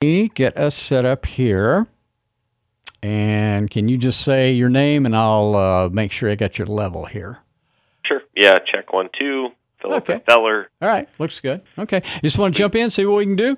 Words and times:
get 0.00 0.56
us 0.56 0.74
set 0.74 1.04
up 1.04 1.26
here. 1.26 1.86
And 3.02 3.70
can 3.70 3.88
you 3.88 3.98
just 3.98 4.22
say 4.22 4.52
your 4.52 4.70
name 4.70 5.04
and 5.04 5.14
I'll 5.14 5.54
uh, 5.54 5.88
make 5.90 6.10
sure 6.10 6.30
I 6.30 6.36
got 6.36 6.58
your 6.58 6.66
level 6.66 7.04
here. 7.04 7.40
Sure. 8.06 8.22
Yeah, 8.34 8.54
check 8.72 8.92
one, 8.92 9.10
two. 9.18 9.48
Philip 9.82 10.08
Okay. 10.08 10.22
Feller. 10.26 10.68
All 10.80 10.88
right, 10.88 11.08
looks 11.18 11.40
good. 11.40 11.62
Okay, 11.78 12.02
you 12.04 12.20
just 12.22 12.38
want 12.38 12.54
to 12.54 12.58
jump 12.58 12.74
in, 12.74 12.90
see 12.90 13.04
what 13.04 13.16
we 13.16 13.24
can 13.24 13.36
do. 13.36 13.56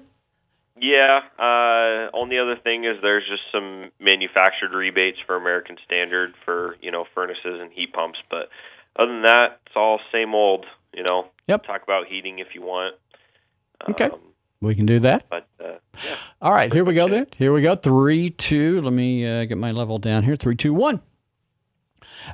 Yeah. 0.81 1.21
Uh, 1.39 2.11
only 2.13 2.39
other 2.39 2.57
thing 2.57 2.85
is 2.85 2.97
there's 3.03 3.25
just 3.29 3.43
some 3.53 3.91
manufactured 4.01 4.73
rebates 4.73 5.19
for 5.27 5.37
American 5.37 5.77
Standard 5.85 6.35
for 6.45 6.77
you 6.81 6.91
know 6.91 7.07
furnaces 7.15 7.61
and 7.61 7.73
heat 7.73 7.93
pumps, 7.93 8.19
but 8.31 8.49
other 8.97 9.13
than 9.13 9.23
that, 9.23 9.61
it's 9.67 9.77
all 9.77 10.01
same 10.13 10.35
old. 10.35 10.67
You 10.93 11.05
know. 11.09 11.29
Yep. 11.49 11.65
Talk 11.67 11.83
about 11.83 12.07
heating 12.07 12.39
if 12.39 12.49
you 12.55 12.63
want. 12.63 12.95
Okay. 13.91 14.07
Um, 14.07 14.21
We 14.63 14.75
can 14.75 14.87
do 14.87 15.01
that. 15.01 15.27
but 15.29 15.47
uh, 15.63 15.75
yeah. 16.03 16.17
All 16.41 16.53
right, 16.53 16.73
here 16.73 16.85
we 16.85 16.95
go 16.95 17.09
then. 17.09 17.27
Here 17.37 17.53
we 17.53 17.63
go. 17.63 17.75
Three, 17.75 18.31
two. 18.31 18.81
Let 18.81 18.93
me 18.93 19.27
uh, 19.27 19.45
get 19.45 19.59
my 19.59 19.73
level 19.73 19.99
down 19.99 20.23
here. 20.23 20.37
Three, 20.37 20.57
two, 20.57 20.73
one. 20.73 21.03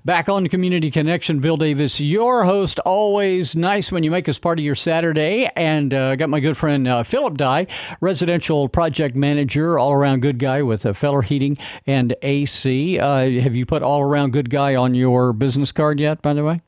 Back 0.05 0.29
on 0.29 0.47
Community 0.49 0.91
Connection, 0.91 1.41
Bill 1.41 1.57
Davis, 1.57 1.99
your 2.01 2.45
host. 2.45 2.79
Always 2.81 3.57
nice 3.57 3.91
when 3.91 4.03
you 4.03 4.11
make 4.11 4.29
us 4.29 4.39
part 4.39 4.59
of 4.59 4.65
your 4.65 4.75
Saturday. 4.75 5.49
And 5.57 5.93
uh, 5.95 6.17
got 6.17 6.29
my 6.29 6.41
good 6.41 6.59
friend 6.59 6.87
uh, 6.87 7.03
Philip 7.03 7.39
Dye, 7.39 7.67
residential 8.03 8.69
project 8.69 9.17
manager, 9.17 9.79
all 9.79 9.93
around 9.93 10.21
good 10.21 10.39
guy 10.39 10.61
with 10.63 10.85
uh, 10.85 10.93
Feller 10.93 11.23
Heating 11.23 11.57
and 11.87 12.15
AC. 12.21 12.99
Uh, 12.99 13.41
have 13.41 13.57
you 13.57 13.65
put 13.65 13.83
all 13.83 14.03
around 14.03 14.33
good 14.35 14.51
guy 14.51 14.75
on 14.75 14.95
your 14.95 15.33
business 15.33 15.73
card 15.73 15.99
yet, 15.99 16.21
by 16.21 16.35
the 16.35 16.45
way? 16.45 16.61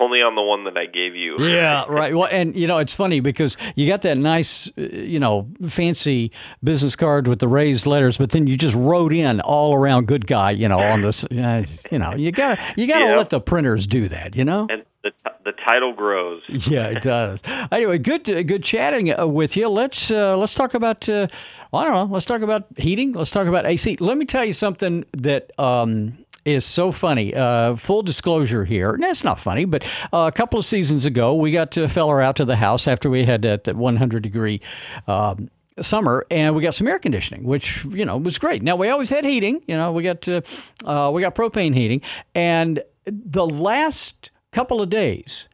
Only 0.00 0.18
on 0.20 0.34
the 0.34 0.42
one 0.42 0.64
that 0.64 0.76
I 0.76 0.86
gave 0.86 1.14
you. 1.14 1.36
Yeah, 1.38 1.84
right. 1.88 2.14
Well, 2.14 2.28
and 2.30 2.54
you 2.54 2.66
know, 2.66 2.78
it's 2.78 2.94
funny 2.94 3.20
because 3.20 3.56
you 3.74 3.86
got 3.88 4.02
that 4.02 4.18
nice, 4.18 4.70
uh, 4.78 4.82
you 4.82 5.18
know, 5.18 5.48
fancy 5.68 6.32
business 6.62 6.96
card 6.96 7.26
with 7.28 7.38
the 7.38 7.48
raised 7.48 7.86
letters, 7.86 8.18
but 8.18 8.30
then 8.30 8.46
you 8.46 8.56
just 8.56 8.74
wrote 8.74 9.12
in 9.12 9.40
all 9.40 9.74
around 9.74 10.06
good 10.06 10.26
guy, 10.26 10.50
you 10.50 10.68
know, 10.68 10.78
on 10.78 11.00
this. 11.00 11.24
Uh, 11.24 11.64
you 11.90 11.98
know, 11.98 12.14
you 12.14 12.30
got 12.32 12.58
to 12.58 12.80
you 12.80 12.86
got 12.86 12.98
to 13.00 13.06
Yeah. 13.06 13.16
let 13.16 13.30
the 13.30 13.40
printers 13.40 13.86
do 13.86 14.08
that, 14.08 14.36
you 14.36 14.44
know. 14.44 14.66
And 14.70 14.82
the 15.02 15.12
the 15.44 15.52
title 15.52 15.92
grows. 15.92 16.42
Yeah, 16.68 16.88
it 16.88 17.02
does. 17.02 17.42
Anyway, 17.70 17.98
good 17.98 18.28
uh, 18.28 18.42
good 18.42 18.62
chatting 18.64 19.16
uh, 19.18 19.26
with 19.26 19.56
you. 19.56 19.68
Let's 19.68 20.10
uh, 20.10 20.36
let's 20.36 20.54
talk 20.54 20.74
about 20.74 21.08
uh, 21.08 21.28
I 21.72 21.84
don't 21.84 21.92
know. 21.92 22.04
Let's 22.14 22.24
talk 22.26 22.42
about 22.42 22.66
heating. 22.76 23.12
Let's 23.12 23.30
talk 23.30 23.46
about 23.46 23.66
AC. 23.66 23.96
Let 24.00 24.16
me 24.18 24.24
tell 24.24 24.44
you 24.44 24.52
something 24.52 25.04
that 25.12 25.50
um, 25.60 26.18
is 26.46 26.64
so 26.64 26.92
funny. 26.92 27.34
Uh, 27.34 27.74
full 27.76 28.02
disclosure 28.02 28.64
here. 28.64 28.96
No, 28.96 29.10
it's 29.10 29.24
not 29.24 29.38
funny, 29.38 29.64
but 29.64 29.84
uh, 30.12 30.30
a 30.32 30.32
couple 30.32 30.58
of 30.58 30.64
seasons 30.64 31.04
ago, 31.04 31.34
we 31.34 31.50
got 31.50 31.76
a 31.76 31.88
feller 31.88 32.22
out 32.22 32.36
to 32.36 32.44
the 32.44 32.56
house 32.56 32.86
after 32.86 33.10
we 33.10 33.24
had 33.24 33.42
that, 33.42 33.64
that 33.64 33.76
100 33.76 34.22
degree. 34.22 34.60
Um, 35.06 35.50
summer 35.82 36.24
and 36.30 36.56
we 36.56 36.62
got 36.62 36.72
some 36.72 36.88
air 36.88 36.98
conditioning 36.98 37.44
which 37.44 37.84
you 37.84 38.02
know 38.02 38.16
was 38.16 38.38
great 38.38 38.62
now 38.62 38.74
we 38.74 38.88
always 38.88 39.10
had 39.10 39.26
heating 39.26 39.62
you 39.66 39.76
know 39.76 39.92
we 39.92 40.02
got 40.02 40.26
uh, 40.26 40.40
uh, 40.86 41.10
we 41.12 41.20
got 41.20 41.34
propane 41.34 41.74
heating 41.74 42.00
and 42.34 42.82
the 43.04 43.46
last 43.46 44.30
couple 44.52 44.80
of 44.80 44.88
days 44.88 45.50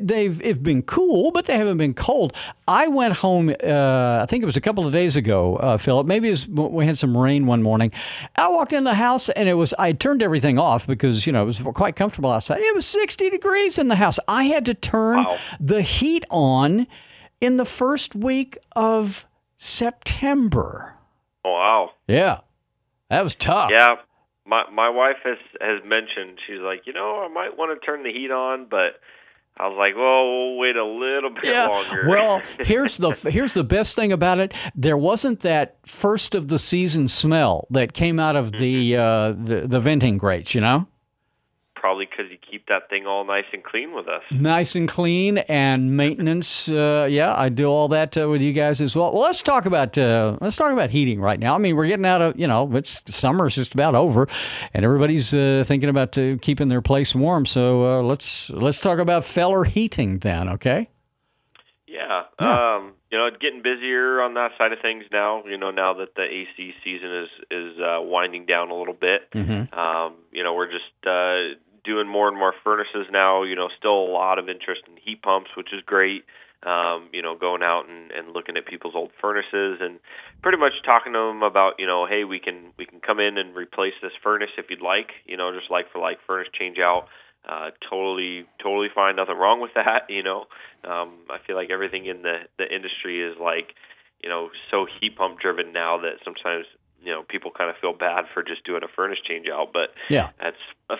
they've 0.00 0.40
have 0.44 0.62
been 0.62 0.82
cool 0.82 1.30
but 1.30 1.46
they 1.46 1.56
haven't 1.56 1.76
been 1.76 1.94
cold 1.94 2.32
i 2.68 2.86
went 2.88 3.14
home 3.14 3.48
uh, 3.48 4.20
i 4.22 4.26
think 4.28 4.42
it 4.42 4.46
was 4.46 4.56
a 4.56 4.60
couple 4.60 4.86
of 4.86 4.92
days 4.92 5.16
ago 5.16 5.56
uh, 5.56 5.76
philip 5.76 6.06
maybe 6.06 6.28
it 6.28 6.30
was, 6.30 6.48
we 6.48 6.84
had 6.86 6.98
some 6.98 7.16
rain 7.16 7.46
one 7.46 7.62
morning 7.62 7.90
i 8.36 8.48
walked 8.48 8.72
in 8.72 8.84
the 8.84 8.94
house 8.94 9.28
and 9.30 9.48
it 9.48 9.54
was 9.54 9.72
i 9.78 9.92
turned 9.92 10.22
everything 10.22 10.58
off 10.58 10.86
because 10.86 11.26
you 11.26 11.32
know 11.32 11.42
it 11.42 11.46
was 11.46 11.60
quite 11.74 11.96
comfortable 11.96 12.30
outside 12.30 12.60
it 12.60 12.74
was 12.74 12.86
60 12.86 13.30
degrees 13.30 13.78
in 13.78 13.88
the 13.88 13.96
house 13.96 14.18
i 14.28 14.44
had 14.44 14.64
to 14.66 14.74
turn 14.74 15.24
Wow. 15.24 15.36
the 15.60 15.82
heat 15.82 16.24
on 16.30 16.86
in 17.40 17.56
the 17.56 17.64
first 17.66 18.14
week 18.14 18.56
of 18.74 19.24
September. 19.56 20.94
Oh, 21.44 21.52
wow. 21.52 21.90
Yeah. 22.08 22.40
That 23.10 23.22
was 23.22 23.34
tough. 23.34 23.70
Yeah, 23.70 23.96
my 24.46 24.64
my 24.72 24.88
wife 24.88 25.16
has 25.24 25.38
has 25.60 25.80
mentioned 25.84 26.38
she's 26.46 26.60
like, 26.60 26.82
you 26.86 26.92
know, 26.92 27.24
I 27.24 27.28
might 27.32 27.56
want 27.56 27.78
to 27.78 27.84
turn 27.86 28.02
the 28.02 28.12
heat 28.12 28.30
on, 28.30 28.66
but 28.68 29.00
I 29.58 29.68
was 29.68 29.76
like, 29.78 29.94
well, 29.96 30.24
we'll 30.30 30.58
wait 30.58 30.76
a 30.76 30.84
little 30.84 31.30
bit 31.30 31.44
Yeah. 31.46 31.66
longer. 31.68 32.08
Well, 32.08 32.42
here's 32.60 32.98
the 32.98 33.12
here's 33.30 33.54
the 33.54 33.64
best 33.64 33.96
thing 33.96 34.12
about 34.12 34.38
it. 34.38 34.52
There 34.74 34.98
wasn't 34.98 35.40
that 35.40 35.76
first 35.86 36.34
of 36.34 36.48
the 36.48 36.58
season 36.58 37.08
smell 37.08 37.66
that 37.70 37.94
came 37.94 38.20
out 38.20 38.36
of 38.36 38.52
the 38.52 38.96
uh, 38.96 39.32
the, 39.32 39.64
the 39.66 39.80
venting 39.80 40.18
grates. 40.18 40.54
You 40.54 40.60
know, 40.60 40.86
probably 41.76 42.06
because 42.06 42.30
you 42.30 42.38
keep 42.38 42.66
that 42.66 42.88
thing 42.90 43.06
all 43.06 43.24
nice 43.24 43.44
and 43.52 43.62
clean 43.62 43.94
with 43.94 44.08
us. 44.08 44.22
nice 44.32 44.74
and 44.74 44.88
clean 44.88 45.38
and 45.38 45.96
maintenance. 45.96 46.68
Uh, 46.68 47.06
yeah, 47.08 47.34
I 47.36 47.48
do 47.48 47.66
all 47.66 47.86
that 47.88 48.16
uh, 48.18 48.28
with 48.28 48.42
you 48.42 48.52
guys 48.52 48.80
as 48.80 48.96
well. 48.96 49.12
Well, 49.12 49.22
let's 49.22 49.42
talk 49.42 49.66
about 49.66 49.96
uh, 49.96 50.36
let's 50.40 50.56
talk 50.56 50.72
about 50.72 50.90
heating 50.90 51.20
right 51.20 51.38
now. 51.38 51.54
I 51.54 51.58
mean, 51.58 51.76
we're 51.76 51.86
getting 51.86 52.06
out 52.06 52.22
of 52.22 52.38
you 52.38 52.48
know 52.48 52.74
it's 52.76 53.02
summer's 53.06 53.54
just 53.54 53.74
about 53.74 53.94
over, 53.94 54.26
and 54.74 54.84
everybody's 54.84 55.32
uh, 55.32 55.62
thinking 55.64 55.88
about 55.88 56.18
uh, 56.18 56.36
keeping 56.42 56.68
their 56.68 56.82
place 56.82 57.14
warm. 57.14 57.46
So 57.46 58.00
uh, 58.00 58.02
let's 58.02 58.50
let's 58.50 58.80
talk 58.80 58.98
about 58.98 59.24
Feller 59.24 59.64
heating 59.64 60.18
then. 60.18 60.48
Okay. 60.48 60.88
Yeah. 61.86 62.24
Yeah. 62.40 62.76
Um, 62.76 62.92
you 63.10 63.18
know, 63.18 63.28
getting 63.40 63.62
busier 63.62 64.20
on 64.20 64.34
that 64.34 64.50
side 64.58 64.72
of 64.72 64.80
things 64.80 65.04
now. 65.12 65.44
You 65.46 65.56
know, 65.56 65.70
now 65.70 65.94
that 65.94 66.14
the 66.16 66.22
AC 66.22 66.74
season 66.84 67.24
is 67.24 67.28
is 67.50 67.78
uh, 67.78 67.98
winding 68.02 68.46
down 68.46 68.70
a 68.70 68.74
little 68.74 68.94
bit. 68.94 69.30
Mm-hmm. 69.32 69.78
Um, 69.78 70.14
you 70.32 70.42
know, 70.42 70.54
we're 70.54 70.70
just 70.70 70.84
uh, 71.06 71.56
more 72.16 72.28
and 72.28 72.38
more 72.38 72.54
furnaces 72.64 73.06
now. 73.12 73.42
You 73.42 73.54
know, 73.54 73.68
still 73.76 73.92
a 73.92 74.10
lot 74.10 74.38
of 74.38 74.48
interest 74.48 74.82
in 74.88 74.96
heat 74.96 75.20
pumps, 75.20 75.50
which 75.54 75.68
is 75.72 75.82
great. 75.84 76.24
Um, 76.62 77.10
you 77.12 77.20
know, 77.20 77.36
going 77.36 77.62
out 77.62 77.84
and, 77.88 78.10
and 78.10 78.32
looking 78.32 78.56
at 78.56 78.66
people's 78.66 78.94
old 78.96 79.10
furnaces 79.20 79.78
and 79.80 80.00
pretty 80.42 80.56
much 80.56 80.72
talking 80.84 81.12
to 81.12 81.18
them 81.18 81.42
about, 81.42 81.74
you 81.78 81.86
know, 81.86 82.06
hey, 82.08 82.24
we 82.24 82.40
can 82.40 82.72
we 82.78 82.86
can 82.86 83.00
come 83.00 83.20
in 83.20 83.36
and 83.36 83.54
replace 83.54 83.92
this 84.00 84.16
furnace 84.22 84.50
if 84.56 84.66
you'd 84.70 84.80
like. 84.80 85.10
You 85.26 85.36
know, 85.36 85.52
just 85.52 85.70
like 85.70 85.92
for 85.92 86.00
like 86.00 86.18
furnace 86.26 86.48
change 86.58 86.78
out. 86.78 87.06
Uh, 87.46 87.70
totally, 87.88 88.46
totally 88.60 88.88
fine. 88.92 89.14
Nothing 89.16 89.36
wrong 89.36 89.60
with 89.60 89.74
that. 89.74 90.08
You 90.16 90.22
know, 90.22 90.46
um, 90.84 91.12
I 91.28 91.36
feel 91.46 91.56
like 91.56 91.70
everything 91.70 92.06
in 92.06 92.22
the 92.22 92.48
the 92.58 92.64
industry 92.64 93.20
is 93.20 93.36
like, 93.38 93.74
you 94.22 94.30
know, 94.30 94.48
so 94.70 94.86
heat 94.98 95.14
pump 95.16 95.38
driven 95.38 95.72
now 95.72 95.98
that 95.98 96.24
sometimes 96.24 96.64
you 97.06 97.12
know 97.12 97.22
people 97.22 97.50
kind 97.56 97.70
of 97.70 97.76
feel 97.80 97.92
bad 97.94 98.24
for 98.34 98.42
just 98.42 98.64
doing 98.64 98.82
a 98.82 98.88
furnace 98.94 99.20
change 99.26 99.46
out, 99.48 99.72
but 99.72 99.94
Yeah. 100.10 100.30
that's 100.42 100.56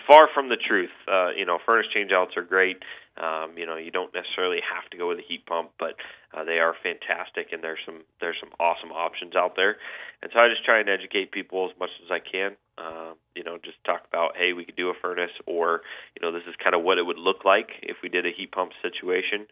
far 0.07 0.27
from 0.33 0.47
the 0.49 0.55
truth. 0.57 0.89
Uh, 1.07 1.29
you 1.35 1.45
know, 1.45 1.59
furnace 1.65 1.87
change 1.93 2.11
outs 2.11 2.35
are 2.37 2.41
great. 2.43 2.77
Um, 3.17 3.57
you 3.57 3.65
know, 3.65 3.77
you 3.77 3.91
don't 3.91 4.13
necessarily 4.13 4.59
have 4.61 4.89
to 4.91 4.97
go 4.97 5.07
with 5.09 5.19
a 5.19 5.27
heat 5.27 5.45
pump, 5.45 5.71
but 5.79 5.95
uh, 6.33 6.43
they 6.43 6.59
are 6.59 6.75
fantastic, 6.83 7.51
and 7.51 7.63
there's 7.63 7.79
some 7.85 8.03
there's 8.21 8.37
some 8.39 8.51
awesome 8.59 8.91
options 8.91 9.35
out 9.35 9.55
there. 9.55 9.77
And 10.21 10.31
so 10.33 10.39
I 10.39 10.49
just 10.49 10.65
try 10.65 10.79
and 10.79 10.89
educate 10.89 11.31
people 11.31 11.69
as 11.69 11.79
much 11.79 11.89
as 12.03 12.11
I 12.11 12.19
can. 12.19 12.55
Uh, 12.77 13.13
you 13.35 13.43
know, 13.43 13.57
just 13.63 13.77
talk 13.85 14.01
about, 14.07 14.37
hey, 14.37 14.53
we 14.53 14.65
could 14.65 14.75
do 14.75 14.89
a 14.89 14.93
furnace, 15.01 15.31
or 15.47 15.81
you 16.15 16.21
know, 16.21 16.31
this 16.31 16.43
is 16.47 16.55
kind 16.63 16.75
of 16.75 16.83
what 16.83 16.99
it 16.99 17.05
would 17.05 17.17
look 17.17 17.43
like 17.43 17.69
if 17.81 17.97
we 18.03 18.09
did 18.09 18.25
a 18.25 18.31
heat 18.35 18.51
pump 18.51 18.71
situation. 18.83 19.47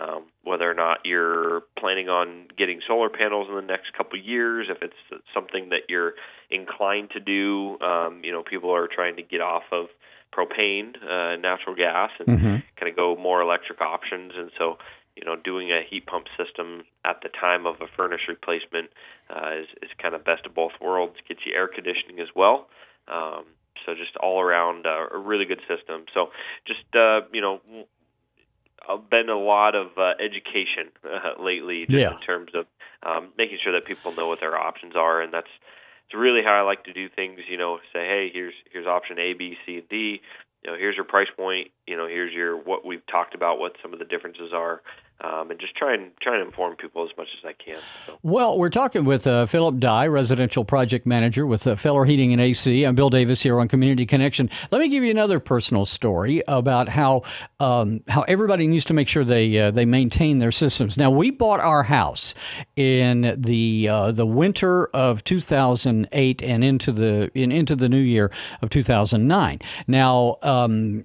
Um, 0.00 0.24
whether 0.44 0.70
or 0.70 0.74
not 0.74 1.00
you're 1.04 1.62
planning 1.78 2.08
on 2.08 2.46
getting 2.56 2.80
solar 2.86 3.10
panels 3.10 3.48
in 3.50 3.56
the 3.56 3.62
next 3.62 3.92
couple 3.92 4.18
years, 4.18 4.68
if 4.70 4.82
it's 4.82 5.24
something 5.34 5.70
that 5.70 5.90
you're 5.90 6.14
inclined 6.50 7.10
to 7.10 7.20
do, 7.20 7.78
um, 7.80 8.22
you 8.24 8.32
know, 8.32 8.42
people 8.42 8.74
are 8.74 8.88
trying 8.88 9.16
to 9.16 9.22
get 9.22 9.40
off 9.40 9.64
of 9.72 9.86
propane, 10.34 10.94
uh, 11.02 11.36
natural 11.36 11.74
gas, 11.74 12.10
and 12.18 12.28
Mm-hmm. 12.28 12.56
kind 12.78 12.90
of 12.90 12.96
go 12.96 13.16
more 13.16 13.40
electric 13.42 13.80
options. 13.80 14.32
And 14.36 14.50
so, 14.58 14.76
you 15.16 15.24
know, 15.24 15.36
doing 15.36 15.70
a 15.70 15.80
heat 15.88 16.06
pump 16.06 16.26
system 16.36 16.82
at 17.04 17.20
the 17.22 17.28
time 17.28 17.66
of 17.66 17.76
a 17.80 17.86
furnace 17.96 18.22
replacement 18.28 18.90
uh, 19.28 19.60
is, 19.60 19.66
is 19.82 19.90
kind 20.00 20.14
of 20.14 20.24
best 20.24 20.46
of 20.46 20.54
both 20.54 20.72
worlds. 20.80 21.16
Gets 21.28 21.40
you 21.46 21.52
air 21.54 21.68
conditioning 21.68 22.20
as 22.20 22.28
well. 22.34 22.68
Um, 23.08 23.44
so 23.86 23.94
just 23.94 24.16
all 24.16 24.40
around 24.40 24.86
uh, 24.86 25.06
a 25.12 25.18
really 25.18 25.44
good 25.46 25.60
system. 25.68 26.04
So 26.14 26.28
just 26.66 26.84
uh, 26.94 27.20
you 27.32 27.40
know, 27.40 27.60
uh, 28.88 28.96
been 28.96 29.28
a 29.28 29.38
lot 29.38 29.74
of 29.74 29.88
uh, 29.98 30.12
education 30.20 30.90
uh, 31.04 31.42
lately, 31.42 31.86
just 31.90 32.02
Yeah. 32.02 32.10
in 32.10 32.18
terms 32.18 32.50
of 32.54 32.66
um, 33.02 33.32
making 33.36 33.58
sure 33.62 33.72
that 33.72 33.86
people 33.86 34.14
know 34.14 34.28
what 34.28 34.40
their 34.40 34.56
options 34.56 34.94
are, 34.96 35.20
and 35.20 35.32
that's 35.32 35.50
it's 36.10 36.18
really 36.18 36.42
how 36.44 36.58
I 36.58 36.62
like 36.62 36.84
to 36.84 36.92
do 36.92 37.08
things. 37.08 37.38
You 37.48 37.56
know, 37.56 37.78
say, 37.92 38.00
hey, 38.00 38.30
here's 38.32 38.54
here's 38.72 38.86
option 38.86 39.18
A, 39.20 39.32
B, 39.32 39.56
C, 39.64 39.76
and 39.76 39.88
D. 39.88 40.20
You 40.64 40.70
know, 40.70 40.76
here's 40.76 40.96
your 40.96 41.04
price 41.04 41.28
point. 41.36 41.68
You 41.86 41.96
know, 41.96 42.08
here's 42.08 42.34
your 42.34 42.56
what 42.56 42.84
we've 42.84 43.06
talked 43.06 43.36
about, 43.36 43.60
what 43.60 43.76
some 43.80 43.92
of 43.92 44.00
the 44.00 44.04
differences 44.04 44.52
are, 44.52 44.82
um, 45.22 45.50
and 45.50 45.60
just 45.60 45.74
try 45.76 45.94
and 45.94 46.10
try 46.20 46.38
and 46.38 46.46
inform 46.46 46.76
people 46.76 47.04
as 47.04 47.16
much 47.16 47.28
as 47.38 47.44
I 47.44 47.52
can. 47.52 47.78
So. 48.06 48.18
Well, 48.22 48.58
we're 48.58 48.70
talking 48.70 49.04
with 49.04 49.26
uh, 49.26 49.46
Philip 49.46 49.78
Dye, 49.78 50.06
residential 50.06 50.64
project 50.64 51.06
manager 51.06 51.46
with 51.46 51.66
uh, 51.66 51.76
Feller 51.76 52.04
Heating 52.04 52.32
and 52.32 52.40
AC. 52.40 52.84
I'm 52.84 52.94
Bill 52.94 53.10
Davis 53.10 53.42
here 53.42 53.60
on 53.60 53.68
Community 53.68 54.06
Connection. 54.06 54.48
Let 54.70 54.80
me 54.80 54.88
give 54.88 55.04
you 55.04 55.10
another 55.10 55.38
personal 55.38 55.84
story 55.84 56.42
about 56.48 56.88
how 56.88 57.22
um, 57.58 58.00
how 58.08 58.22
everybody 58.22 58.66
needs 58.66 58.84
to 58.86 58.94
make 58.94 59.08
sure 59.08 59.24
they 59.24 59.58
uh, 59.58 59.70
they 59.70 59.84
maintain 59.84 60.38
their 60.38 60.52
systems. 60.52 60.96
Now, 60.96 61.10
we 61.10 61.30
bought 61.30 61.60
our 61.60 61.82
house 61.82 62.34
in 62.76 63.34
the 63.36 63.88
uh, 63.88 64.12
the 64.12 64.26
winter 64.26 64.86
of 64.86 65.22
2008 65.24 66.42
and 66.42 66.64
into 66.64 66.92
the 66.92 67.30
in, 67.34 67.52
into 67.52 67.76
the 67.76 67.88
new 67.88 67.98
year 67.98 68.30
of 68.62 68.70
2009. 68.70 69.58
Now. 69.86 70.36
Um, 70.42 71.04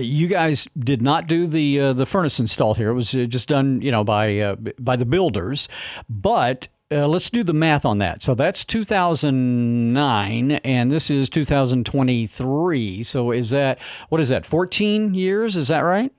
you 0.00 0.28
guys 0.28 0.68
did 0.78 1.02
not 1.02 1.26
do 1.26 1.46
the 1.46 1.80
uh, 1.80 1.92
the 1.92 2.06
furnace 2.06 2.38
install 2.40 2.74
here. 2.74 2.90
It 2.90 2.94
was 2.94 3.14
uh, 3.14 3.24
just 3.24 3.48
done, 3.48 3.80
you 3.82 3.90
know, 3.90 4.04
by 4.04 4.38
uh, 4.38 4.56
by 4.78 4.96
the 4.96 5.04
builders. 5.04 5.68
But 6.08 6.68
uh, 6.90 7.06
let's 7.08 7.30
do 7.30 7.42
the 7.42 7.52
math 7.52 7.84
on 7.84 7.98
that. 7.98 8.22
So 8.22 8.34
that's 8.34 8.64
2009, 8.64 10.52
and 10.52 10.90
this 10.90 11.10
is 11.10 11.28
2023. 11.28 13.02
So 13.02 13.30
is 13.32 13.50
that 13.50 13.80
what 14.08 14.20
is 14.20 14.28
that? 14.28 14.46
14 14.46 15.14
years? 15.14 15.56
Is 15.56 15.68
that 15.68 15.80
right? 15.80 16.12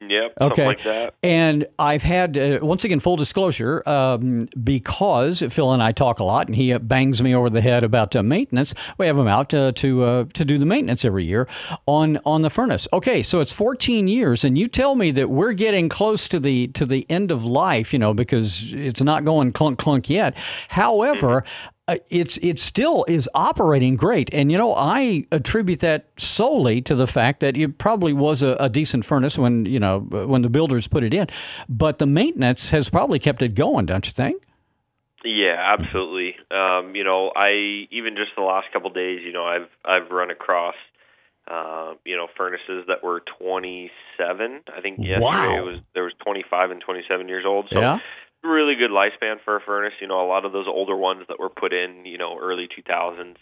Yep. 0.00 0.32
Okay. 0.40 0.66
Like 0.66 0.82
that. 0.84 1.14
And 1.22 1.66
I've 1.78 2.02
had 2.02 2.38
uh, 2.38 2.58
once 2.62 2.84
again 2.84 3.00
full 3.00 3.16
disclosure 3.16 3.86
um, 3.86 4.48
because 4.62 5.42
Phil 5.50 5.72
and 5.72 5.82
I 5.82 5.92
talk 5.92 6.20
a 6.20 6.24
lot, 6.24 6.46
and 6.46 6.56
he 6.56 6.76
bangs 6.78 7.22
me 7.22 7.34
over 7.34 7.50
the 7.50 7.60
head 7.60 7.84
about 7.84 8.16
uh, 8.16 8.22
maintenance. 8.22 8.74
We 8.96 9.06
have 9.06 9.18
him 9.18 9.28
out 9.28 9.52
uh, 9.52 9.72
to 9.72 10.02
uh, 10.04 10.24
to 10.32 10.44
do 10.44 10.56
the 10.56 10.64
maintenance 10.64 11.04
every 11.04 11.24
year 11.24 11.46
on 11.86 12.18
on 12.24 12.40
the 12.40 12.50
furnace. 12.50 12.88
Okay, 12.94 13.22
so 13.22 13.40
it's 13.40 13.52
14 13.52 14.08
years, 14.08 14.42
and 14.42 14.56
you 14.56 14.68
tell 14.68 14.94
me 14.94 15.10
that 15.10 15.28
we're 15.28 15.52
getting 15.52 15.90
close 15.90 16.28
to 16.28 16.40
the 16.40 16.68
to 16.68 16.86
the 16.86 17.04
end 17.10 17.30
of 17.30 17.44
life, 17.44 17.92
you 17.92 17.98
know, 17.98 18.14
because 18.14 18.72
it's 18.72 19.02
not 19.02 19.24
going 19.24 19.52
clunk 19.52 19.78
clunk 19.78 20.08
yet. 20.08 20.36
However, 20.68 21.42
mm-hmm. 21.42 21.68
Uh, 21.79 21.79
it's 22.10 22.36
it 22.38 22.58
still 22.58 23.04
is 23.08 23.28
operating 23.34 23.96
great. 23.96 24.32
And 24.32 24.50
you 24.50 24.58
know, 24.58 24.74
I 24.74 25.24
attribute 25.32 25.80
that 25.80 26.06
solely 26.18 26.80
to 26.82 26.94
the 26.94 27.06
fact 27.06 27.40
that 27.40 27.56
it 27.56 27.78
probably 27.78 28.12
was 28.12 28.42
a, 28.42 28.56
a, 28.60 28.68
decent 28.68 29.04
furnace 29.04 29.36
when 29.36 29.66
you 29.66 29.80
know 29.80 30.00
when 30.00 30.42
the 30.42 30.48
builders 30.48 30.88
put 30.88 31.02
it 31.02 31.14
in, 31.14 31.26
but 31.68 31.98
the 31.98 32.06
maintenance 32.06 32.70
has 32.70 32.88
probably 32.88 33.18
kept 33.18 33.42
it 33.42 33.54
going, 33.54 33.86
don't 33.86 34.06
you 34.06 34.12
think? 34.12 34.42
Yeah, 35.24 35.56
absolutely. 35.78 36.36
Um, 36.50 36.94
you 36.94 37.04
know, 37.04 37.30
I 37.34 37.86
even 37.90 38.16
just 38.16 38.30
the 38.36 38.42
last 38.42 38.72
couple 38.72 38.88
of 38.88 38.94
days, 38.94 39.20
you 39.24 39.32
know, 39.32 39.44
I've 39.44 39.68
I've 39.84 40.10
run 40.10 40.30
across 40.30 40.76
uh, 41.50 41.94
you 42.04 42.16
know, 42.16 42.28
furnaces 42.36 42.84
that 42.86 43.02
were 43.02 43.22
27. 43.40 44.60
I 44.68 44.80
think 44.80 44.98
yesterday 44.98 45.20
wow. 45.20 45.64
was 45.64 45.78
there 45.94 46.04
was 46.04 46.12
25 46.24 46.70
and 46.70 46.80
27 46.80 47.28
years 47.28 47.44
old. 47.46 47.66
So 47.72 47.80
yeah 47.80 47.98
really 48.42 48.74
good 48.74 48.90
lifespan 48.90 49.36
for 49.44 49.56
a 49.56 49.60
furnace. 49.60 49.94
You 50.00 50.06
know, 50.06 50.24
a 50.24 50.28
lot 50.28 50.44
of 50.44 50.52
those 50.52 50.66
older 50.68 50.96
ones 50.96 51.24
that 51.28 51.38
were 51.38 51.48
put 51.48 51.72
in, 51.72 52.04
you 52.06 52.18
know, 52.18 52.38
early 52.40 52.68
2000s, 52.68 53.36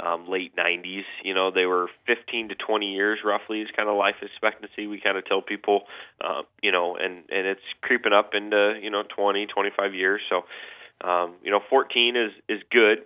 um, 0.00 0.28
late 0.28 0.54
90s, 0.56 1.02
you 1.24 1.34
know, 1.34 1.50
they 1.50 1.66
were 1.66 1.88
15 2.06 2.50
to 2.50 2.54
20 2.54 2.86
years 2.86 3.18
roughly 3.24 3.60
is 3.60 3.68
kind 3.76 3.88
of 3.88 3.96
life 3.96 4.14
expectancy. 4.22 4.86
We 4.86 5.00
kind 5.00 5.18
of 5.18 5.26
tell 5.26 5.42
people, 5.42 5.82
uh, 6.20 6.42
you 6.62 6.70
know, 6.70 6.96
and 6.96 7.24
and 7.30 7.46
it's 7.46 7.66
creeping 7.80 8.12
up 8.12 8.30
into 8.34 8.78
you 8.80 8.90
know 8.90 9.02
20, 9.16 9.46
25 9.46 9.94
years. 9.94 10.20
So, 10.28 10.42
um, 11.06 11.34
you 11.42 11.50
know, 11.50 11.60
14 11.68 12.16
is 12.16 12.30
is 12.48 12.62
good 12.70 13.04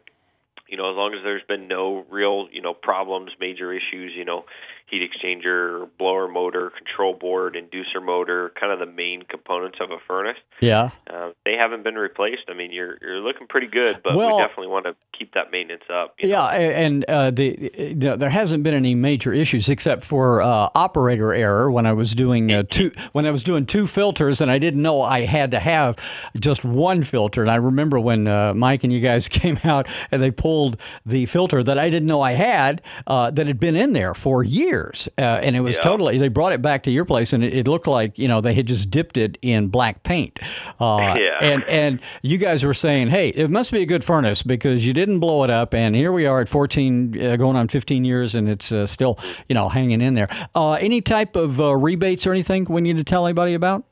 you 0.73 0.79
know, 0.79 0.91
as 0.91 0.97
long 0.97 1.13
as 1.13 1.21
there's 1.23 1.43
been 1.47 1.69
no 1.69 2.07
real, 2.11 2.49
you 2.51 2.63
know, 2.63 2.73
problems, 2.73 3.33
major 3.39 3.75
issues, 3.75 4.13
you 4.17 4.25
know, 4.25 4.47
heat 4.93 5.11
exchanger, 5.11 5.89
blower 5.99 6.29
motor, 6.29 6.71
control 6.71 7.15
board, 7.15 7.57
inducer 7.57 8.05
motor, 8.05 8.53
kind 8.61 8.73
of 8.73 8.79
the 8.79 8.95
main 8.95 9.23
components 9.23 9.79
of 9.81 9.91
a 9.91 9.97
furnace. 10.07 10.37
Yeah. 10.61 10.91
Uh, 11.11 11.31
they 11.47 11.55
haven't 11.55 11.83
been 11.83 11.95
replaced. 11.95 12.43
I 12.49 12.53
mean, 12.53 12.73
you're 12.73 12.99
you're 13.01 13.21
looking 13.21 13.47
pretty 13.47 13.69
good, 13.69 14.01
but 14.05 14.15
well, 14.15 14.37
we 14.37 14.43
definitely 14.43 14.67
want 14.69 14.85
to 14.85 14.95
keep 15.19 15.33
that 15.33 15.51
maintenance 15.51 15.85
up. 15.91 16.15
yeah, 16.19 16.37
know? 16.37 16.49
and 16.49 17.05
uh, 17.07 17.31
the, 17.31 17.95
the, 17.97 18.17
there 18.19 18.29
hasn't 18.29 18.63
been 18.63 18.75
any 18.75 18.95
major 18.95 19.33
issues 19.33 19.71
except 19.71 20.05
for 20.05 20.43
uh, 20.43 20.69
operator 20.75 21.33
error 21.33 21.71
when 21.71 21.87
I 21.87 21.95
was 21.95 22.15
doing 22.15 22.53
uh, 22.53 22.65
two 22.69 22.93
when 23.13 23.25
I 23.25 23.31
was 23.31 23.43
doing 23.43 23.65
two 23.65 23.87
filters 23.87 24.43
and 24.43 24.51
I 24.51 24.59
didn't 24.59 24.83
know 24.83 25.01
I 25.03 25.21
had 25.21 25.53
to 25.53 25.61
have 25.61 25.97
just 26.39 26.67
one 26.67 27.03
filter. 27.03 27.41
And 27.41 27.51
I 27.51 27.57
remember 27.57 27.99
when 27.99 28.29
uh, 28.29 28.53
Mike 28.53 28.85
and 28.85 28.93
you 28.93 29.01
guys 29.01 29.27
came 29.29 29.59
out 29.65 29.89
and 30.11 30.21
they 30.21 30.31
pulled 30.31 30.79
the 31.07 31.25
filter 31.25 31.63
that 31.63 31.79
I 31.79 31.89
didn't 31.89 32.09
know 32.09 32.21
I 32.21 32.33
had 32.33 32.83
uh, 33.07 33.31
that 33.31 33.47
had 33.47 33.59
been 33.59 33.75
in 33.75 33.95
there 33.95 34.13
for 34.13 34.45
years 34.45 34.82
years, 34.83 35.09
uh, 35.19 35.21
and 35.21 35.57
it 35.57 35.61
was 35.61 35.77
yeah. 35.77 35.83
totally. 35.83 36.19
They 36.19 36.29
brought 36.29 36.53
it 36.53 36.63
back 36.63 36.83
to 36.85 36.91
your 36.91 37.05
place, 37.05 37.33
and 37.33 37.43
it, 37.43 37.55
it, 37.55 37.69
looked 37.69 37.87
like 37.87 38.19
you 38.19 38.29
know 38.29 38.41
they 38.41 38.55
had 38.55 38.67
just 38.67 38.91
dipped 38.91 39.17
it 39.17 39.39
in 39.43 39.69
black 39.69 40.03
paint. 40.03 40.39
Uh, 40.81 41.15
yeah. 41.19 41.39
And 41.41 41.65
and 41.65 42.01
you 42.23 42.39
guys 42.39 42.65
were 42.65 42.75
saying, 42.75 43.09
hey, 43.09 43.29
it 43.29 43.51
must 43.51 43.73
be 43.73 43.83
a 43.83 43.87
good 43.87 44.05
furnace 44.05 44.43
because 44.43 44.87
you 44.87 44.93
didn't 44.93 45.21
blow 45.21 45.45
it 45.45 45.51
up, 45.51 45.75
and 45.75 45.95
here 45.95 46.13
we 46.13 46.27
are 46.27 46.41
at 46.41 46.49
14, 46.49 47.21
uh, 47.21 47.37
going 47.37 47.57
on 47.57 47.69
15 47.69 48.05
years, 48.05 48.35
and 48.35 48.49
it's 48.49 48.73
uh, 48.73 48.87
still 48.87 49.19
you 49.49 49.55
know 49.55 49.69
hanging 49.69 50.01
in 50.01 50.15
there. 50.15 50.29
Uh, 50.55 50.73
any 50.73 51.01
type 51.01 51.37
of 51.37 51.61
uh, 51.61 51.75
rebates 51.77 52.27
or 52.27 52.33
anything 52.33 52.67
we 52.69 52.81
need 52.81 52.97
to 52.97 53.05
tell 53.05 53.27
anybody 53.27 53.55
about? 53.55 53.85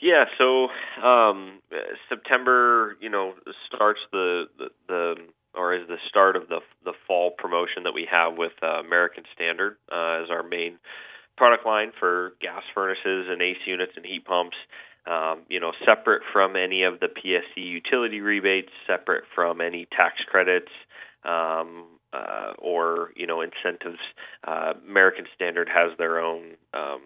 Yeah, 0.00 0.24
so 0.36 0.66
um, 1.00 1.60
September, 2.08 2.96
you 3.00 3.08
know, 3.08 3.34
starts 3.68 4.00
the, 4.10 4.46
the, 4.58 4.68
the 4.88 5.14
or 5.54 5.74
is 5.74 5.86
the 5.88 5.98
start 6.08 6.36
of 6.36 6.48
the 6.48 6.60
the 6.84 6.92
fall 7.06 7.30
promotion 7.30 7.84
that 7.84 7.92
we 7.92 8.06
have 8.10 8.36
with 8.36 8.52
uh, 8.62 8.80
American 8.80 9.24
Standard 9.34 9.76
uh, 9.90 10.22
as 10.22 10.30
our 10.30 10.42
main 10.42 10.78
product 11.36 11.66
line 11.66 11.92
for 11.98 12.32
gas 12.40 12.62
furnaces 12.74 13.26
and 13.28 13.40
AC 13.40 13.58
units 13.66 13.92
and 13.96 14.04
heat 14.04 14.24
pumps. 14.24 14.56
Um, 15.04 15.42
you 15.48 15.58
know, 15.58 15.72
separate 15.84 16.22
from 16.32 16.54
any 16.54 16.84
of 16.84 17.00
the 17.00 17.08
PSE 17.08 17.56
utility 17.56 18.20
rebates, 18.20 18.70
separate 18.86 19.24
from 19.34 19.60
any 19.60 19.86
tax 19.90 20.14
credits 20.28 20.70
um, 21.24 21.86
uh, 22.12 22.52
or 22.58 23.10
you 23.16 23.26
know 23.26 23.40
incentives. 23.40 23.98
Uh, 24.46 24.74
American 24.88 25.26
Standard 25.34 25.68
has 25.68 25.96
their 25.98 26.20
own 26.20 26.52
um, 26.72 27.00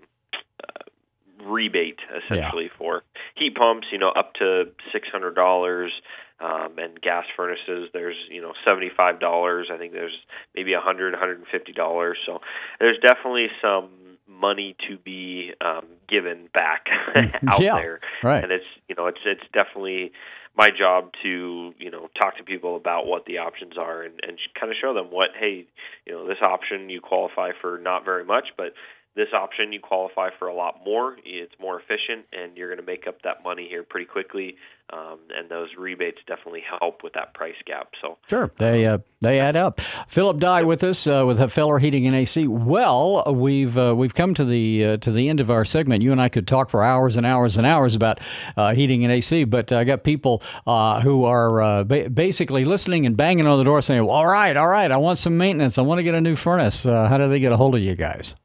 rebate 1.45 1.99
essentially 2.17 2.65
yeah. 2.65 2.79
for 2.79 3.03
heat 3.35 3.55
pumps. 3.55 3.89
You 3.93 3.99
know, 3.99 4.11
up 4.11 4.35
to 4.35 4.65
six 4.93 5.09
hundred 5.09 5.35
dollars 5.35 5.93
um, 6.41 6.75
and 6.79 7.01
gas 7.01 7.25
furnaces 7.37 7.89
there's 7.93 8.17
you 8.31 8.43
know 8.43 8.53
seventy 8.65 8.91
five 8.95 9.21
dollars 9.21 9.69
i 9.73 9.79
think 9.79 9.93
there's 9.93 10.17
maybe 10.55 10.75
a 10.75 10.81
hundred 10.81 11.15
hundred 11.15 11.39
and 11.39 11.47
fifty 11.51 11.73
dollars 11.73 12.19
so 12.27 12.41
there's 12.79 12.99
definitely 12.99 13.47
some 13.63 13.89
money 14.29 14.77
to 14.89 14.99
be 14.99 15.53
um, 15.61 15.87
given 16.09 16.49
back 16.53 16.87
out 17.49 17.61
yeah, 17.61 17.75
there 17.77 18.01
right 18.23 18.43
and 18.43 18.53
it's 18.53 18.67
you 18.89 18.95
know 18.95 19.07
it's 19.07 19.21
it's 19.25 19.45
definitely 19.53 20.13
my 20.57 20.69
job 20.77 21.11
to 21.23 21.73
you 21.79 21.91
know 21.91 22.09
talk 22.21 22.37
to 22.37 22.45
people 22.45 22.77
about 22.77 23.07
what 23.07 23.25
the 23.25 23.39
options 23.39 23.79
are 23.79 24.03
and, 24.03 24.21
and 24.27 24.39
kind 24.59 24.71
of 24.71 24.77
show 24.79 24.93
them 24.93 25.07
what 25.11 25.31
hey 25.39 25.67
you 26.05 26.13
know 26.13 26.27
this 26.27 26.39
option 26.43 26.91
you 26.91 27.01
qualify 27.01 27.51
for 27.61 27.79
not 27.79 28.05
very 28.05 28.25
much 28.25 28.49
but 28.59 28.75
this 29.17 29.29
option, 29.35 29.73
you 29.73 29.81
qualify 29.81 30.29
for 30.39 30.47
a 30.47 30.55
lot 30.55 30.81
more. 30.85 31.17
It's 31.25 31.55
more 31.59 31.81
efficient, 31.81 32.27
and 32.33 32.55
you're 32.55 32.69
going 32.69 32.81
to 32.81 32.87
make 32.87 33.07
up 33.09 33.23
that 33.23 33.43
money 33.43 33.67
here 33.69 33.83
pretty 33.83 34.05
quickly. 34.05 34.57
Um, 34.93 35.19
and 35.37 35.51
those 35.51 35.71
rebates 35.77 36.19
definitely 36.29 36.63
help 36.81 37.03
with 37.03 37.15
that 37.15 37.35
price 37.35 37.57
gap. 37.67 37.89
So 38.01 38.19
sure, 38.29 38.51
they 38.59 38.87
uh, 38.87 38.99
they 39.21 39.41
add 39.41 39.57
up. 39.57 39.81
Philip 40.07 40.39
Dye 40.39 40.63
with 40.63 40.85
us 40.85 41.07
uh, 41.09 41.25
with 41.27 41.51
Feller 41.51 41.79
Heating 41.79 42.07
and 42.07 42.15
AC. 42.15 42.47
Well, 42.47 43.25
we've 43.35 43.77
uh, 43.77 43.95
we've 43.97 44.15
come 44.15 44.33
to 44.35 44.45
the 44.45 44.85
uh, 44.85 44.97
to 44.99 45.11
the 45.11 45.29
end 45.29 45.41
of 45.41 45.51
our 45.51 45.65
segment. 45.65 46.03
You 46.03 46.13
and 46.13 46.21
I 46.21 46.29
could 46.29 46.47
talk 46.47 46.71
for 46.71 46.85
hours 46.85 47.17
and 47.17 47.27
hours 47.27 47.57
and 47.57 47.67
hours 47.67 47.97
about 47.97 48.21
uh, 48.57 48.75
heating 48.75 49.03
and 49.03 49.13
AC, 49.13 49.43
but 49.45 49.73
I 49.73 49.83
got 49.83 50.05
people 50.05 50.41
uh, 50.69 51.01
who 51.01 51.25
are 51.25 51.85
ba- 51.85 52.11
basically 52.11 52.65
listening 52.65 53.07
and 53.07 53.17
banging 53.17 53.47
on 53.47 53.59
the 53.59 53.65
door 53.65 53.83
saying, 53.83 54.05
well, 54.05 54.15
"All 54.15 54.27
right, 54.27 54.57
all 54.57 54.69
right, 54.69 54.93
I 54.93 54.99
want 54.99 55.19
some 55.19 55.37
maintenance. 55.37 55.79
I 55.79 55.83
want 55.83 55.99
to 55.99 56.05
get 56.05 56.15
a 56.15 56.21
new 56.21 56.37
furnace. 56.37 56.85
how 56.85 57.19
do 57.19 57.29
they 57.29 57.41
get 57.41 57.51
a 57.51 57.57
hold 57.57 57.75
of 57.75 57.81
you 57.81 57.97
guys?" 57.97 58.37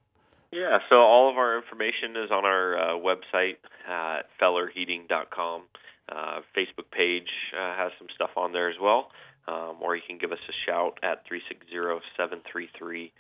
Yeah, 0.72 0.78
so 0.90 0.96
all 0.96 1.30
of 1.30 1.36
our 1.36 1.58
information 1.58 2.16
is 2.16 2.32
on 2.32 2.46
our 2.46 2.78
uh, 2.78 2.98
website 2.98 3.58
uh, 3.90 4.20
at 4.20 4.28
fellerheating.com. 4.42 5.64
Uh, 6.08 6.40
Facebook 6.56 6.90
page 6.92 7.28
uh, 7.54 7.76
has 7.76 7.92
some 8.00 8.08
stuff 8.16 8.30
on 8.38 8.54
there 8.54 8.70
as 8.70 8.78
well, 8.82 9.12
um, 9.50 9.76
or 9.82 9.98
you 9.98 10.02
can 10.08 10.18
give 10.18 10.32
us 10.32 10.40
a 10.48 10.54
shout 10.66 10.98
at 11.04 11.26
360-733 11.28 13.12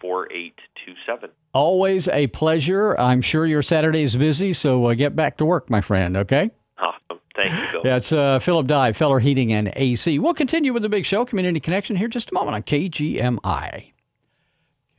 4827. 0.00 1.30
Always 1.52 2.06
a 2.08 2.28
pleasure. 2.28 2.96
I'm 3.00 3.20
sure 3.20 3.46
your 3.46 3.62
Saturday 3.62 4.04
is 4.04 4.16
busy, 4.16 4.52
so 4.52 4.86
uh, 4.86 4.94
get 4.94 5.16
back 5.16 5.38
to 5.38 5.44
work, 5.44 5.68
my 5.68 5.80
friend, 5.80 6.16
okay? 6.18 6.52
Awesome. 6.78 7.20
Thank 7.34 7.52
you, 7.52 7.72
Bill. 7.72 7.82
That's 7.82 8.12
uh, 8.12 8.38
Philip 8.38 8.68
Dye, 8.68 8.92
Feller 8.92 9.18
Heating 9.18 9.52
and 9.52 9.72
AC. 9.74 10.20
We'll 10.20 10.34
continue 10.34 10.72
with 10.72 10.82
the 10.82 10.88
big 10.88 11.04
show, 11.04 11.24
Community 11.24 11.58
Connection, 11.58 11.96
here 11.96 12.06
just 12.06 12.30
a 12.30 12.34
moment 12.34 12.54
on 12.54 12.62
KGMI. 12.62 13.91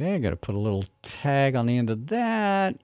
Okay, 0.03 0.15
I 0.15 0.17
got 0.17 0.31
to 0.31 0.35
put 0.35 0.53
a 0.55 0.59
little 0.59 0.83
tag 1.01 1.55
on 1.55 1.65
the 1.65 1.77
end 1.77 1.89
of 1.89 2.07
that. 2.07 2.71